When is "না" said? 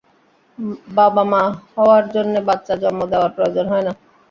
3.87-3.93